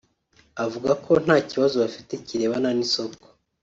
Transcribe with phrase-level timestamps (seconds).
[0.63, 3.25] avuga ko nta kibazo bafite kirebana n’isoko